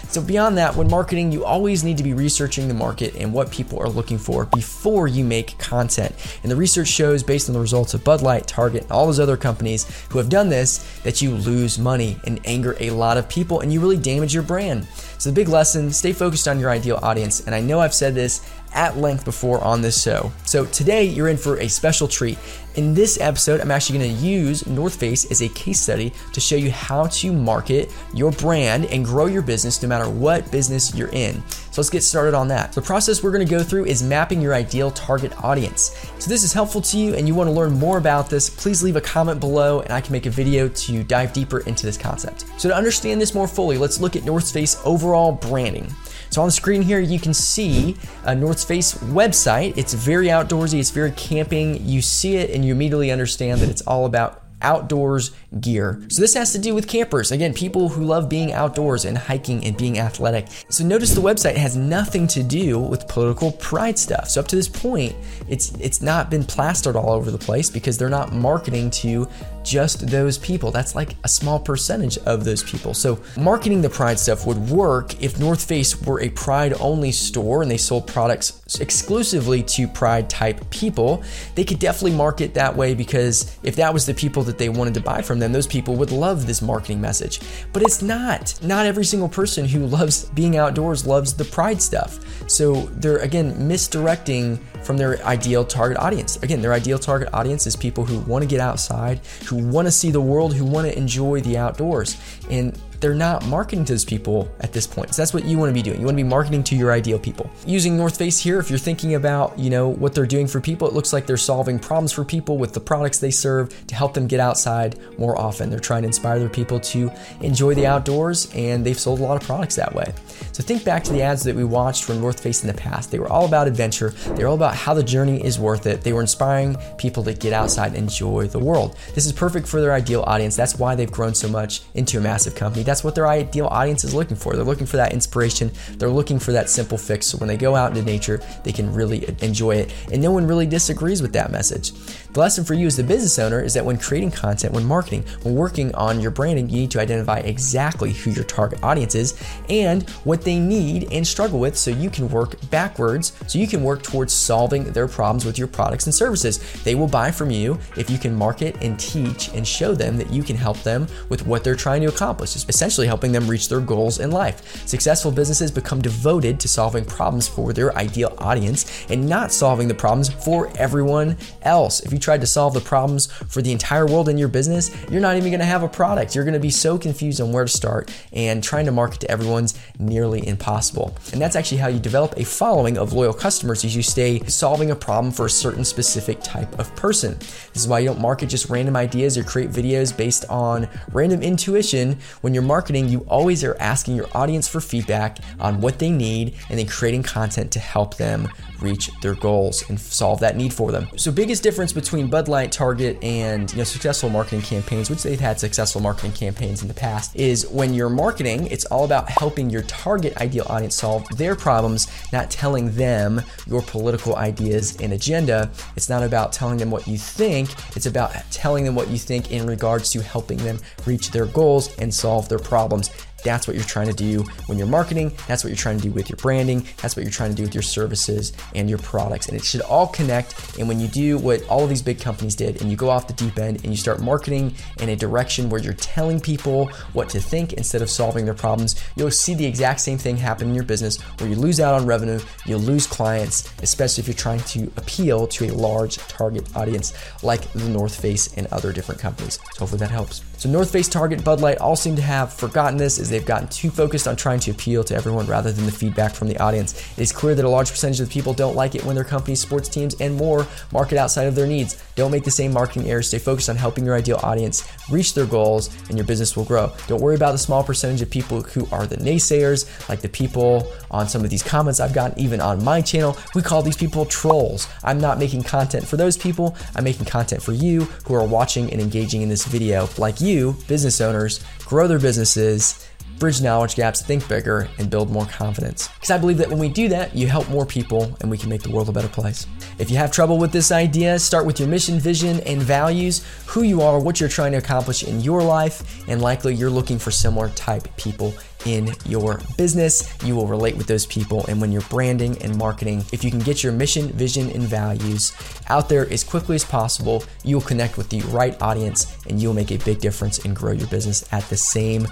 So, 0.10 0.24
beyond 0.24 0.58
that, 0.58 0.76
when 0.76 0.90
marketing, 0.90 1.32
you 1.32 1.46
always 1.46 1.84
need 1.84 1.98
to 1.98 2.04
be 2.04 2.14
researching 2.14 2.68
the 2.68 2.74
market 2.74 3.16
and 3.16 3.32
what 3.32 3.52
people 3.52 3.80
are 3.80 3.88
looking 3.88 4.18
for 4.18 4.46
before 4.48 5.08
you 5.08 5.24
make 5.24 5.56
content. 5.60 6.16
And 6.42 6.52
the 6.52 6.56
research 6.56 6.88
shows, 6.88 7.22
based 7.22 7.48
on 7.48 7.54
the 7.54 7.60
results 7.60 7.94
of 7.94 8.04
Bud 8.04 8.24
Light, 8.24 8.48
Target, 8.48 8.84
and 8.84 8.92
all 8.92 9.06
those 9.06 9.20
other 9.20 9.38
companies 9.38 9.86
who 10.10 10.18
have 10.18 10.28
done 10.28 10.50
this, 10.50 10.80
that 11.04 11.22
you 11.22 11.30
lose 11.30 11.78
money 11.78 12.20
and 12.26 12.40
anger 12.44 12.76
a 12.80 12.90
lot 12.90 13.18
of 13.18 13.30
people 13.30 13.60
and 13.60 13.72
you 13.72 13.80
really 13.80 13.98
damage 13.98 14.34
your 14.34 14.42
brand. 14.42 14.88
So, 15.20 15.30
the 15.30 15.36
big 15.36 15.48
lesson 15.48 15.92
stay 15.92 16.12
focused 16.12 16.48
on 16.48 16.60
your 16.60 16.72
ideal 16.72 17.00
audience. 17.04 17.46
And 17.46 17.54
I 17.54 17.62
know 17.62 17.80
I've 17.80 17.94
said 17.94 18.16
this 18.16 18.42
at 18.74 18.98
length 18.98 19.26
before 19.26 19.64
on 19.64 19.82
this 19.82 20.02
show. 20.02 20.32
So 20.46 20.66
today 20.66 21.04
you're 21.04 21.28
in 21.28 21.38
for 21.38 21.60
a 21.60 21.68
special 21.68 22.08
treat. 22.08 22.38
In 22.80 22.94
this 22.94 23.20
episode, 23.20 23.60
I'm 23.60 23.72
actually 23.72 24.00
going 24.00 24.16
to 24.16 24.26
use 24.26 24.66
North 24.66 24.98
Face 24.98 25.30
as 25.30 25.42
a 25.42 25.50
case 25.50 25.82
study 25.82 26.14
to 26.32 26.40
show 26.40 26.56
you 26.56 26.72
how 26.72 27.08
to 27.08 27.34
market 27.34 27.94
your 28.14 28.32
brand 28.32 28.86
and 28.86 29.04
grow 29.04 29.26
your 29.26 29.42
business 29.42 29.84
no 29.84 29.90
matter 29.90 30.10
what 30.10 30.50
business 30.50 30.96
you're 30.96 31.10
in. 31.10 31.44
So 31.50 31.82
let's 31.82 31.90
get 31.90 32.04
started 32.04 32.34
on 32.34 32.48
that. 32.48 32.72
The 32.72 32.82
process 32.82 33.22
we're 33.22 33.34
going 33.34 33.46
to 33.46 33.52
go 33.52 33.64
through 33.64 33.88
is 33.88 34.02
mapping 34.02 34.42
your 34.42 34.54
ideal 34.54 34.92
target 34.92 35.38
audience. 35.44 35.94
So 36.20 36.30
this 36.30 36.46
is 36.46 36.54
helpful 36.54 36.80
to 36.84 36.98
you 36.98 37.16
and 37.16 37.28
you 37.28 37.36
want 37.36 37.50
to 37.50 37.52
learn 37.52 37.74
more 37.74 37.98
about 37.98 38.30
this, 38.30 38.50
please 38.50 38.82
leave 38.82 38.96
a 38.96 39.02
comment 39.02 39.42
below 39.42 39.82
and 39.82 39.92
I 39.92 40.00
can 40.00 40.14
make 40.14 40.26
a 40.26 40.30
video 40.30 40.70
to 40.70 41.04
dive 41.04 41.34
deeper 41.34 41.60
into 41.60 41.86
this 41.86 41.98
concept. 41.98 42.46
So 42.58 42.70
to 42.70 42.76
understand 42.76 43.20
this 43.20 43.36
more 43.36 43.50
fully, 43.50 43.78
let's 43.78 44.00
look 44.00 44.16
at 44.16 44.24
North 44.24 44.54
Face 44.54 44.80
overall 44.86 45.34
branding. 45.34 45.94
So 46.30 46.42
on 46.42 46.48
the 46.48 46.52
screen 46.52 46.82
here, 46.82 47.00
you 47.00 47.20
can 47.20 47.34
see 47.34 47.96
a 48.24 48.36
North 48.36 48.68
Face 48.68 48.94
website. 48.96 49.78
It's 49.78 49.94
very 49.94 50.28
outdoorsy, 50.28 50.80
it's 50.80 50.92
very 50.92 51.12
camping. 51.12 51.86
You 51.86 52.02
see 52.02 52.38
it 52.38 52.52
and 52.52 52.64
you 52.64 52.72
immediately 52.72 53.12
understand 53.12 53.62
that 53.62 53.70
it's 53.70 53.82
all 53.82 54.06
about 54.06 54.44
outdoors 54.62 55.32
gear. 55.60 56.04
So 56.10 56.22
this 56.22 56.34
has 56.34 56.52
to 56.52 56.60
do 56.60 56.76
with 56.76 56.88
campers. 56.88 57.32
Again, 57.32 57.54
people 57.54 57.90
who 57.90 58.04
love 58.04 58.30
being 58.30 58.52
outdoors 58.52 59.06
and 59.06 59.18
hiking 59.18 59.64
and 59.66 59.78
being 59.78 60.00
athletic. 60.00 60.48
So 60.70 60.84
notice 60.84 61.14
the 61.14 61.22
website 61.22 61.56
has 61.56 61.76
nothing 61.76 62.28
to 62.28 62.44
do 62.44 62.80
with 62.80 63.08
political 63.08 63.52
pride 63.54 63.98
stuff. 63.98 64.30
So 64.30 64.42
up 64.42 64.48
to 64.50 64.56
this 64.56 64.68
point, 64.68 65.16
it's 65.48 65.72
it's 65.80 66.02
not 66.02 66.30
been 66.30 66.44
plastered 66.44 66.96
all 66.96 67.12
over 67.12 67.32
the 67.32 67.38
place 67.38 67.70
because 67.70 67.98
they're 67.98 68.10
not 68.10 68.34
marketing 68.34 68.90
to 68.92 69.28
just 69.64 70.08
those 70.08 70.38
people. 70.38 70.72
That's 70.72 70.96
like 70.96 71.16
a 71.24 71.28
small 71.28 71.60
percentage 71.60 72.18
of 72.20 72.44
those 72.44 72.64
people. 72.64 72.94
So 72.94 73.22
marketing 73.38 73.82
the 73.82 73.90
pride 73.90 74.20
stuff 74.20 74.46
would 74.46 74.70
work 74.70 75.22
if 75.22 75.40
North 75.40 75.64
Face 75.64 76.02
were 76.02 76.22
a 76.22 76.30
pride 76.30 76.74
only 76.80 77.12
store 77.12 77.62
and 77.62 77.70
they 77.70 77.78
sold 77.78 78.08
products 78.08 78.78
exclusively 78.80 79.64
to 79.64 79.88
pride 79.88 80.30
type 80.30 80.70
people. 80.70 81.24
They 81.56 81.64
could 81.64 81.80
definitely 81.80 82.18
market 82.18 82.54
that 82.54 82.76
way 82.76 82.94
because 82.94 83.58
if 83.64 83.76
that 83.78 83.94
was 83.94 84.06
the 84.06 84.14
people 84.14 84.44
that 84.44 84.58
they 84.58 84.70
wanted 84.70 84.94
to 84.96 85.02
buy 85.02 85.22
from 85.22 85.40
them, 85.40 85.52
those 85.52 85.68
people 85.68 85.96
would 85.96 86.12
love 86.12 86.46
this 86.46 86.62
marketing 86.62 87.02
message. 87.02 87.40
But 87.74 87.84
it's 87.84 88.02
not. 88.02 88.62
Not 88.64 88.86
every 88.86 89.06
single 89.06 89.30
person 89.30 89.66
who 89.66 89.86
loves 89.86 90.26
being 90.30 90.58
outdoors 90.58 91.06
loves 91.06 91.34
the 91.34 91.46
pride 91.46 91.82
stuff. 91.82 92.20
So 92.50 92.74
they're 92.98 93.18
again 93.18 93.68
misdirecting 93.68 94.60
from 94.84 94.98
their 94.98 95.24
ideal 95.26 95.66
target 95.66 95.98
audience. 95.98 96.38
Again, 96.44 96.62
their 96.62 96.74
ideal 96.74 97.00
target 97.00 97.30
audience 97.34 97.68
is 97.68 97.76
people 97.76 98.06
who 98.06 98.20
want 98.20 98.44
to 98.44 98.48
get 98.48 98.60
outside, 98.60 99.20
who 99.46 99.58
want 99.58 99.88
to 99.88 99.92
see 99.92 100.12
the 100.12 100.22
world, 100.22 100.54
who 100.54 100.66
want 100.66 100.88
to 100.88 100.98
enjoy 100.98 101.42
the 101.42 101.58
outdoors. 101.58 102.18
And 102.50 102.80
they're 103.00 103.16
not 103.16 103.46
marketing 103.48 103.86
to 103.86 103.94
those 103.94 104.06
people 104.06 104.50
at 104.60 104.74
this 104.74 104.86
point. 104.86 105.14
So 105.14 105.22
that's 105.22 105.34
what 105.34 105.46
you 105.46 105.58
want 105.58 105.70
to 105.70 105.74
be 105.74 105.82
doing. 105.82 106.00
You 106.00 106.06
want 106.06 106.18
to 106.18 106.24
be 106.24 106.30
marketing 106.30 106.64
to 106.66 106.76
your 106.76 106.92
ideal 106.92 107.20
people. 107.20 107.50
Using 107.66 107.98
North 107.98 108.18
Face 108.18 108.40
here, 108.40 108.60
if 108.60 108.70
you're 108.70 108.80
thinking 108.80 109.16
about, 109.16 109.58
you 109.58 109.70
know, 109.70 109.88
what 109.88 110.14
they're 110.14 110.26
doing 110.26 110.48
for 110.48 110.60
people, 110.60 110.88
it 110.88 110.94
looks 110.94 111.14
like 111.14 111.26
they're 111.26 111.38
solving 111.38 111.80
problems 111.80 112.12
for 112.12 112.26
people 112.26 112.58
with 112.58 112.74
the 112.74 112.80
products 112.80 113.20
they 113.20 113.32
serve 113.32 113.88
to 113.88 113.96
help 113.96 114.14
them 114.14 114.28
get 114.28 114.40
outside 114.40 115.00
more 115.18 115.40
often. 115.40 115.70
They're 115.70 115.80
trying 115.80 116.04
to 116.04 116.08
inspire 116.08 116.40
their 116.40 116.50
people 116.50 116.80
to 116.80 117.12
enjoy 117.42 117.74
the 117.74 117.86
outdoors 117.86 118.52
and 118.54 118.86
they've 118.86 119.00
sold 119.00 119.20
a 119.20 119.24
lot 119.24 119.42
of 119.42 119.48
products 119.48 119.76
that 119.76 119.94
way. 119.94 120.14
So 120.52 120.64
think 120.64 120.84
back 120.84 121.04
to 121.06 121.14
the 121.14 121.22
ads 121.22 121.44
that 121.44 121.56
we 121.56 121.64
watched 121.64 122.04
from 122.04 122.20
North 122.20 122.42
Face 122.42 122.64
in 122.64 122.68
the 122.68 122.74
past. 122.74 123.12
They 123.12 123.20
were 123.20 123.30
all 123.30 123.46
about 123.46 123.68
adventure. 123.68 124.10
They 124.10 124.44
were 124.44 124.50
all 124.50 124.56
about 124.56 124.76
how 124.76 124.94
the 124.94 125.04
journey 125.04 125.44
is 125.44 125.60
worth 125.60 125.86
it. 125.86 126.02
They 126.02 126.14
were 126.14 126.22
inspiring 126.22 126.76
people 126.98 127.24
to 127.24 127.34
get 127.34 127.54
outside 127.54 127.88
and 127.88 127.98
enjoy 127.98 128.48
the 128.48 128.60
world. 128.60 128.98
This 129.16 129.26
is 129.26 129.32
perfect 129.32 129.68
for 129.68 129.80
their 129.80 129.94
ideal 129.94 130.24
audience. 130.28 130.56
That's 130.56 130.78
why 130.78 130.96
they've 130.96 131.12
grown 131.12 131.34
so 131.34 131.48
much 131.48 131.82
into 131.94 132.18
a 132.18 132.22
massive 132.22 132.56
company. 132.56 132.84
That's 132.90 133.04
what 133.04 133.14
their 133.14 133.28
ideal 133.28 133.68
audience 133.68 134.04
is 134.04 134.16
looking 134.16 134.36
for. 134.36 134.56
They're 134.56 134.66
looking 134.66 134.88
for 134.88 134.98
that 134.98 135.14
inspiration. 135.14 135.70
They're 135.98 136.10
looking 136.10 136.40
for 136.40 136.52
that 136.54 136.72
simple 136.72 136.98
fix. 136.98 137.28
So 137.28 137.38
when 137.38 137.48
they 137.48 137.56
go 137.56 137.76
out 137.76 137.92
into 137.92 138.02
nature, 138.02 138.42
they 138.64 138.72
can 138.72 138.92
really 138.92 139.28
enjoy 139.44 139.76
it. 139.76 139.94
And 140.12 140.24
no 140.24 140.32
one 140.32 140.48
really 140.48 140.66
disagrees 140.66 141.22
with 141.22 141.32
that 141.34 141.52
message. 141.52 141.92
The 142.34 142.40
lesson 142.40 142.64
for 142.64 142.74
you 142.74 142.88
as 142.88 142.98
the 142.98 143.04
business 143.04 143.38
owner 143.38 143.62
is 143.62 143.76
that 143.76 143.86
when 143.86 143.98
creating 143.98 144.32
content, 144.32 144.74
when 144.74 144.86
marketing, 144.86 145.24
when 145.44 145.54
working 145.54 145.94
on 145.94 146.20
your 146.20 146.32
branding, 146.32 146.68
you 146.68 146.78
need 146.78 146.92
to 146.92 147.00
identify 147.00 147.40
exactly 147.40 148.12
who 148.12 148.32
your 148.32 148.44
target 148.44 148.84
audience 148.84 149.14
is 149.14 149.40
and 149.70 150.10
what 150.24 150.42
they 150.42 150.60
need 150.60 151.12
and 151.12 151.28
struggle 151.28 151.60
with 151.60 151.78
so 151.78 151.92
you 151.92 152.10
can 152.10 152.28
work 152.30 152.56
backwards, 152.72 153.34
so 153.48 153.60
you 153.60 153.68
can 153.68 153.84
work 153.84 154.02
towards 154.02 154.34
solving 154.34 154.86
their 154.94 155.08
problems 155.08 155.46
with 155.46 155.60
your 155.60 155.68
products 155.68 156.06
and 156.06 156.16
services. 156.16 156.60
They 156.84 156.96
will 156.96 157.08
buy 157.08 157.30
from 157.30 157.52
you 157.52 157.80
if 157.98 158.10
you 158.10 158.18
can 158.18 158.34
market 158.34 158.78
and 158.82 159.00
teach 159.00 159.50
and 159.50 159.68
show 159.68 159.94
them 159.94 160.18
that 160.18 160.32
you 160.32 160.42
can 160.42 160.56
help 160.56 160.78
them 160.82 161.08
with 161.30 161.46
what 161.46 161.64
they're 161.64 161.76
trying 161.76 162.02
to 162.02 162.08
accomplish, 162.08 162.56
essentially 162.80 163.08
helping 163.08 163.34
them 163.34 163.46
reach 163.46 163.68
their 163.68 163.82
goals 163.82 164.20
in 164.20 164.32
life. 164.32 164.88
Successful 164.88 165.34
businesses 165.34 165.70
become 165.70 166.02
devoted 166.02 166.62
to 166.62 166.68
solving 166.70 167.04
problems 167.04 167.46
for 167.46 167.74
their 167.74 167.94
ideal 167.98 168.34
audience 168.38 169.06
and 169.10 169.28
not 169.28 169.52
solving 169.52 169.90
the 169.90 169.94
problems 169.94 170.30
for 170.30 170.72
everyone 170.78 171.36
else. 171.64 172.00
If 172.00 172.14
you 172.14 172.20
tried 172.20 172.40
to 172.40 172.48
solve 172.48 172.74
the 172.74 172.80
problems 172.80 173.26
for 173.50 173.62
the 173.62 173.74
entire 173.74 174.06
world 174.06 174.30
in 174.30 174.38
your 174.38 174.48
business, 174.48 174.96
you're 175.12 175.20
not 175.20 175.36
even 175.36 175.50
going 175.50 175.60
to 175.60 175.66
have 175.66 175.84
a 175.84 175.90
product. 175.90 176.36
You're 176.36 176.46
going 176.46 176.54
to 176.54 176.60
be 176.60 176.70
so 176.70 176.98
confused 176.98 177.42
on 177.42 177.52
where 177.52 177.66
to 177.66 177.70
start, 177.70 178.10
and 178.32 178.64
trying 178.64 178.86
to 178.86 178.94
market 178.94 179.20
to 179.22 179.32
everyone's 179.32 179.78
nearly 180.00 180.48
impossible. 180.48 181.14
And 181.34 181.42
that's 181.42 181.58
actually 181.58 181.80
how 181.80 181.90
you 181.90 182.00
develop 182.00 182.38
a 182.38 182.46
following 182.46 182.98
of 182.98 183.12
loyal 183.12 183.34
customers 183.34 183.84
as 183.84 183.94
you 183.94 184.04
stay 184.04 184.40
solving 184.48 184.92
a 184.92 184.96
problem 184.96 185.34
for 185.34 185.48
a 185.48 185.50
certain 185.50 185.84
specific 185.84 186.42
type 186.44 186.80
of 186.80 186.96
person. 186.96 187.38
This 187.74 187.84
is 187.84 187.90
why 187.90 188.00
you 188.00 188.08
don't 188.08 188.22
market 188.22 188.48
just 188.48 188.70
random 188.70 188.96
ideas 188.96 189.38
or 189.38 189.44
create 189.44 189.70
videos 189.70 190.16
based 190.16 190.46
on 190.50 190.88
random 191.12 191.42
intuition. 191.42 192.18
When 192.40 192.54
you're 192.54 192.69
marketing, 192.70 193.10
you 193.10 193.26
always 193.28 193.64
are 193.64 193.76
asking 193.80 194.16
your 194.16 194.28
audience 194.36 194.68
for 194.68 194.80
feedback 194.80 195.40
on 195.60 195.82
what 195.82 195.98
they 195.98 196.12
need 196.12 196.54
and 196.70 196.78
then 196.78 196.86
creating 196.86 197.24
content 197.24 197.72
to 197.72 197.80
help 197.80 198.18
them 198.18 198.48
reach 198.82 199.10
their 199.22 199.36
goals 199.36 199.88
and 199.90 200.00
solve 200.00 200.40
that 200.40 200.56
need 200.56 200.74
for 200.74 200.92
them. 200.92 201.08
So 201.16 201.32
biggest 201.32 201.64
difference 201.64 201.94
between 201.94 202.28
Bud 202.28 202.48
Light, 202.48 202.72
Target, 202.72 203.22
and 203.24 203.72
you 203.72 203.78
know 203.78 203.84
successful 203.84 204.30
marketing 204.30 204.62
campaigns, 204.62 205.10
which 205.10 205.24
they've 205.24 205.40
had 205.40 205.60
successful 205.60 206.02
marketing 206.02 206.34
campaigns 206.34 206.82
in 206.82 206.88
the 206.88 206.94
past, 206.94 207.36
is 207.36 207.68
when 207.68 207.94
you're 207.94 208.10
marketing, 208.10 208.68
it's 208.68 208.86
all 208.86 209.06
about 209.06 209.30
helping 209.30 209.70
your 209.70 209.84
target 209.84 210.36
ideal 210.38 210.66
audience 210.70 210.96
solve 210.96 211.28
their 211.38 211.56
problems, 211.56 212.08
not 212.34 212.50
telling 212.50 212.92
them 212.94 213.42
your 213.68 213.82
political 213.82 214.36
ideas 214.36 214.98
and 215.02 215.14
agenda. 215.14 215.70
It's 215.96 216.10
not 216.10 216.24
about 216.24 216.54
telling 216.54 216.78
them 216.78 216.92
what 216.92 217.08
you 217.08 217.18
think, 217.18 217.70
it's 217.96 218.06
about 218.06 218.32
telling 218.52 218.84
them 218.86 218.96
what 218.96 219.10
you 219.10 219.18
think 219.18 219.52
in 219.52 219.66
regards 219.66 220.10
to 220.12 220.22
helping 220.22 220.58
them 220.58 220.80
reach 221.06 221.32
their 221.32 221.46
goals 221.46 221.96
and 221.98 222.14
solve 222.14 222.50
their 222.50 222.60
problems. 222.60 223.10
That's 223.44 223.68
what 223.68 223.76
you're 223.76 223.86
trying 223.86 224.08
to 224.08 224.14
do 224.14 224.44
when 224.68 224.78
you're 224.78 224.88
marketing. 224.88 225.32
That's 225.48 225.64
what 225.64 225.70
you're 225.70 225.78
trying 225.78 225.98
to 225.98 226.04
do 226.04 226.12
with 226.12 226.30
your 226.30 226.38
branding. 226.38 226.86
That's 227.02 227.16
what 227.16 227.24
you're 227.24 227.32
trying 227.32 227.52
to 227.52 227.56
do 227.56 227.64
with 227.64 227.74
your 227.74 227.84
services 227.84 228.54
and 228.76 228.90
your 228.90 229.00
products. 229.00 229.48
And 229.48 229.58
it 229.58 229.64
should 229.64 229.82
all 229.82 230.08
connect. 230.08 230.78
And 230.78 230.88
when 230.88 231.00
you 231.00 231.08
do 231.08 231.38
what 231.38 231.64
all 231.68 231.84
of 231.84 231.90
these 231.90 232.02
big 232.02 232.20
companies 232.20 232.56
did 232.56 232.82
and 232.82 232.90
you 232.90 232.98
go 232.98 233.10
off 233.10 233.28
the 233.28 233.34
deep 233.34 233.58
end 233.58 233.84
and 233.84 233.92
you 233.92 233.98
start 233.98 234.22
marketing 234.22 234.76
in 235.00 235.10
a 235.10 235.16
direction 235.16 235.70
where 235.70 235.82
you're 235.82 235.94
telling 235.94 236.40
people 236.40 236.88
what 237.14 237.30
to 237.30 237.40
think 237.40 237.74
instead 237.74 238.02
of 238.02 238.10
solving 238.10 238.46
their 238.46 238.54
problems, 238.54 239.04
you'll 239.16 239.32
see 239.32 239.54
the 239.54 239.66
exact 239.66 240.00
same 240.02 240.18
thing 240.18 240.38
happen 240.38 240.70
in 240.70 240.76
your 240.76 240.84
business 240.84 241.22
where 241.40 241.50
you 241.50 241.56
lose 241.56 241.80
out 241.80 241.94
on 241.94 242.06
revenue, 242.06 242.40
you 242.66 242.78
lose 242.78 243.08
clients, 243.08 243.72
especially 243.82 244.22
if 244.22 244.28
you're 244.28 244.36
trying 244.36 244.60
to 244.62 244.92
appeal 244.98 245.48
to 245.48 245.66
a 245.66 245.72
large 245.72 246.18
target 246.18 246.76
audience 246.76 247.14
like 247.44 247.72
the 247.74 247.90
North 247.90 248.20
Face 248.20 248.54
and 248.56 248.68
other 248.68 248.92
different 248.92 249.20
companies. 249.20 249.60
So 249.74 249.80
hopefully 249.80 250.00
that 250.00 250.12
helps. 250.12 250.49
So 250.60 250.68
North 250.68 250.92
Face, 250.92 251.08
Target, 251.08 251.42
Bud 251.42 251.62
Light 251.62 251.78
all 251.78 251.96
seem 251.96 252.18
to 252.18 252.22
have 252.22 252.52
forgotten 252.52 252.98
this 252.98 253.18
as 253.18 253.30
they've 253.30 253.46
gotten 253.46 253.70
too 253.70 253.90
focused 253.90 254.28
on 254.28 254.36
trying 254.36 254.60
to 254.60 254.72
appeal 254.72 255.06
to 255.06 255.16
everyone 255.16 255.46
rather 255.46 255.72
than 255.72 255.86
the 255.86 255.92
feedback 255.92 256.34
from 256.34 256.50
the 256.50 256.58
audience. 256.58 257.02
It 257.18 257.22
is 257.22 257.32
clear 257.32 257.56
that 257.56 257.64
a 257.64 257.70
large 257.70 257.90
percentage 257.90 258.20
of 258.20 258.28
the 258.28 258.34
people 258.34 258.54
don't 258.54 258.76
like 258.76 258.94
it 258.94 259.06
when 259.06 259.16
their 259.16 259.24
companies, 259.24 259.62
sports 259.62 259.88
teams, 259.88 260.20
and 260.20 260.36
more 260.36 260.68
market 260.92 261.18
outside 261.18 261.48
of 261.48 261.56
their 261.56 261.66
needs. 261.66 262.04
Don't 262.16 262.30
make 262.30 262.44
the 262.44 262.52
same 262.52 262.74
marketing 262.74 263.10
errors. 263.10 263.30
Stay 263.30 263.40
focused 263.40 263.70
on 263.70 263.78
helping 263.78 264.04
your 264.04 264.16
ideal 264.16 264.42
audience 264.44 264.86
reach 265.10 265.34
their 265.34 265.46
goals 265.46 265.96
and 266.10 266.18
your 266.18 266.28
business 266.28 266.58
will 266.58 266.66
grow. 266.66 266.92
Don't 267.08 267.22
worry 267.22 267.36
about 267.36 267.54
the 267.54 267.58
small 267.58 267.82
percentage 267.82 268.22
of 268.22 268.30
people 268.30 268.62
who 268.62 268.86
are 268.92 269.08
the 269.08 269.16
naysayers, 269.16 270.10
like 270.10 270.20
the 270.20 270.28
people 270.28 270.92
on 271.10 271.30
some 271.30 271.46
of 271.46 271.50
these 271.50 271.64
comments 271.64 272.02
I've 272.02 272.14
gotten, 272.14 272.38
even 272.38 272.60
on 272.60 272.84
my 272.84 273.00
channel. 273.00 273.38
We 273.56 273.62
call 273.62 273.82
these 273.82 273.96
people 273.96 274.26
trolls. 274.26 274.90
I'm 275.06 275.22
not 275.22 275.40
making 275.40 275.64
content 275.64 276.06
for 276.06 276.18
those 276.18 276.36
people. 276.36 276.76
I'm 276.96 277.06
making 277.06 277.28
content 277.28 277.64
for 277.64 277.72
you 277.72 278.02
who 278.26 278.34
are 278.34 278.46
watching 278.46 278.92
and 278.92 279.00
engaging 279.00 279.42
in 279.42 279.48
this 279.48 279.64
video. 279.64 280.10
Like 280.18 280.42
you, 280.42 280.49
business 280.88 281.22
owners, 281.22 281.64
grow 281.86 282.08
their 282.08 282.20
businesses 282.20 283.10
bridge 283.40 283.62
knowledge 283.62 283.96
gaps, 283.96 284.22
think 284.22 284.48
bigger, 284.48 284.90
and 285.00 285.10
build 285.10 285.32
more 285.32 285.46
confidence. 285.46 286.10
Because 286.10 286.32
I 286.32 286.38
believe 286.38 286.58
that 286.58 286.70
when 286.70 286.78
we 286.78 286.90
do 286.90 287.08
that, 287.10 287.36
you 287.36 287.48
help 287.48 287.70
more 287.70 287.86
people 287.86 288.36
and 288.42 288.52
we 288.52 288.58
can 288.58 288.70
make 288.70 288.84
the 288.84 288.92
world 288.92 289.10
a 289.10 289.14
better 289.14 289.30
place. 289.30 289.66
If 289.98 290.12
you 290.12 290.18
have 290.18 290.32
trouble 290.32 290.58
with 290.58 290.72
this 290.72 290.92
idea, 290.92 291.40
start 291.40 291.66
with 291.66 291.80
your 291.80 291.88
mission, 291.88 292.20
vision, 292.20 292.60
and 292.62 292.82
values, 292.82 293.46
who 293.66 293.84
you 293.84 294.02
are, 294.02 294.20
what 294.20 294.40
you're 294.40 294.50
trying 294.50 294.74
to 294.74 294.78
accomplish 294.78 295.24
in 295.24 295.40
your 295.40 295.64
life, 295.64 296.28
and 296.28 296.42
likely 296.42 296.76
you're 296.76 296.90
looking 296.90 297.18
for 297.18 297.32
similar 297.32 297.70
type 297.70 298.08
people 298.18 298.54
in 298.86 299.14
your 299.26 299.60
business. 299.78 300.34
You 300.44 300.56
will 300.56 300.68
relate 300.68 300.98
with 300.98 301.08
those 301.08 301.26
people. 301.26 301.66
And 301.68 301.82
when 301.82 301.92
you're 301.92 302.02
branding 302.04 302.62
and 302.62 302.78
marketing, 302.78 303.24
if 303.32 303.44
you 303.44 303.52
can 303.52 303.60
get 303.60 303.84
your 303.84 303.94
mission, 303.94 304.30
vision, 304.30 304.70
and 304.72 304.84
values 304.84 305.54
out 305.90 306.10
there 306.10 306.32
as 306.32 306.44
quickly 306.44 306.76
as 306.76 306.84
possible, 306.84 307.44
you 307.64 307.76
will 307.76 307.84
connect 307.84 308.18
with 308.18 308.30
the 308.30 308.42
right 308.44 308.80
audience 308.82 309.38
and 309.48 309.62
you'll 309.62 309.74
make 309.74 309.92
a 309.92 309.98
big 309.98 310.20
difference 310.20 310.66
and 310.66 310.76
grow 310.76 310.92
your 310.92 311.08
business 311.08 311.52
at 311.52 311.64
the 311.70 311.78
same 311.78 312.28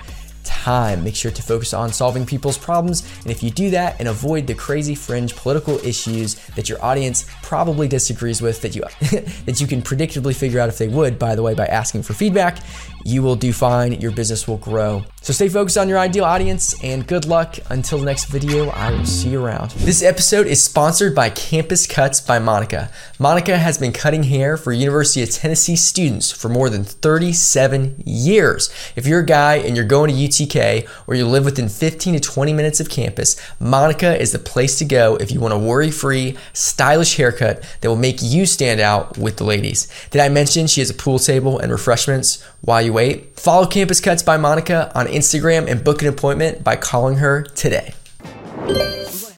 time. 0.48 1.04
Make 1.04 1.16
sure 1.16 1.32
to 1.32 1.42
focus 1.42 1.74
on 1.74 1.92
solving 1.92 2.26
people's 2.26 2.58
problems. 2.58 3.04
And 3.22 3.32
if 3.32 3.44
you 3.44 3.52
do 3.52 3.70
that 3.72 3.98
and 4.00 4.08
avoid 4.08 4.48
the 4.48 4.56
crazy 4.56 4.96
fringe 4.96 5.36
political 5.36 5.78
issues 5.86 6.36
that 6.56 6.70
your 6.70 6.84
audience 6.84 7.26
probably 7.44 7.88
disagrees 7.88 8.42
with, 8.42 8.62
that 8.62 8.76
you 8.76 8.82
that 9.46 9.60
you 9.60 9.68
can 9.68 9.82
predictably 9.82 10.36
figure 10.36 10.60
out 10.60 10.70
if 10.70 10.78
they 10.78 10.88
would, 10.88 11.20
by 11.20 11.36
the 11.36 11.44
way, 11.44 11.54
by 11.54 11.66
asking 11.66 12.04
for 12.04 12.14
feedback, 12.14 12.60
you 13.08 13.24
will 13.24 13.38
do 13.38 13.54
fine. 13.54 13.94
Your 14.02 14.12
business 14.12 14.50
will 14.50 14.58
grow. 14.58 15.06
So 15.22 15.32
stay 15.32 15.48
focused 15.48 15.78
on 15.78 15.88
your 15.88 15.98
ideal 15.98 16.26
audience 16.26 16.76
and 16.84 17.08
good 17.08 17.26
luck. 17.26 17.58
Until 17.70 18.00
the 18.00 18.06
next 18.06 18.26
video, 18.26 18.70
I 18.70 18.92
will 18.92 19.06
see 19.06 19.30
you 19.30 19.44
around. 19.44 19.72
This 19.72 20.04
episode 20.04 20.46
is 20.46 20.62
sponsored 20.62 21.16
by 21.16 21.30
Campus 21.30 21.88
Cuts 21.88 22.20
by 22.20 22.40
Monica. 22.40 22.90
Monica 23.18 23.58
has 23.58 23.78
been 23.78 23.94
cutting 23.94 24.24
hair 24.24 24.58
for 24.58 24.74
University 24.74 25.24
of 25.24 25.32
Tennessee 25.32 25.78
students 25.78 26.32
for 26.32 26.50
more 26.50 26.70
than 26.70 26.84
37 26.84 28.04
years. 28.06 28.70
If 28.98 29.08
you're 29.08 29.22
a 29.22 29.26
guy 29.26 29.56
and 29.56 29.78
you're 29.78 29.86
going 29.86 30.14
to 30.14 30.16
UTK 30.16 30.88
or 31.08 31.16
you 31.16 31.26
live 31.26 31.46
within 31.46 31.70
15 31.70 32.16
to 32.16 32.20
20 32.20 32.52
minutes 32.52 32.82
of 32.82 32.90
campus, 32.90 33.38
Monica 33.58 34.20
is 34.20 34.34
the 34.34 34.40
place 34.40 34.78
to 34.80 34.86
go 34.86 35.16
if 35.16 35.32
you 35.32 35.40
want 35.40 35.54
a 35.54 35.58
worry-free, 35.58 36.38
stylish 36.52 37.16
haircut 37.16 37.64
that 37.80 37.88
will 37.88 37.96
make 37.96 38.18
you 38.22 38.46
stand 38.46 38.82
out 38.82 39.18
with 39.18 39.38
the 39.38 39.46
ladies. 39.46 39.88
Did 40.10 40.22
I 40.22 40.28
mention 40.28 40.68
she 40.68 40.82
has 40.82 40.90
a 40.90 40.94
pool 40.94 41.20
table 41.20 41.58
and 41.58 41.72
refreshments 41.72 42.46
while 42.68 42.82
you 42.82 42.92
wait, 42.92 43.40
follow 43.40 43.66
Campus 43.66 44.02
Cuts 44.02 44.24
by 44.24 44.36
Monica 44.36 44.92
on 44.94 45.08
Instagram 45.08 45.72
and 45.72 45.82
book 45.82 46.02
an 46.02 46.10
appointment 46.10 46.66
by 46.66 46.76
calling 46.76 47.16
her 47.20 47.44
today. 47.44 47.94